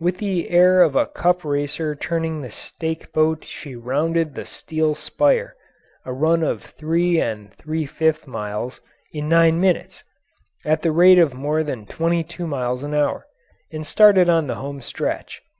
With 0.00 0.18
the 0.18 0.50
air 0.50 0.82
of 0.82 0.96
a 0.96 1.06
cup 1.06 1.44
racer 1.44 1.94
turning 1.94 2.40
the 2.42 2.50
stake 2.50 3.12
boat 3.12 3.44
she 3.44 3.76
rounded 3.76 4.34
the 4.34 4.44
steel 4.44 4.96
spire, 4.96 5.54
a 6.04 6.12
run 6.12 6.42
of 6.42 6.64
three 6.64 7.20
and 7.20 7.54
three 7.54 7.86
fifth 7.86 8.26
miles, 8.26 8.80
in 9.12 9.28
nine 9.28 9.60
minutes 9.60 10.02
(at 10.64 10.82
the 10.82 10.90
rate 10.90 11.20
of 11.20 11.32
more 11.32 11.62
than 11.62 11.86
twenty 11.86 12.24
two 12.24 12.48
miles 12.48 12.82
an 12.82 12.92
hour), 12.92 13.24
and 13.70 13.86
started 13.86 14.28
on 14.28 14.48
the 14.48 14.56
home 14.56 14.80
stretch. 14.82 15.42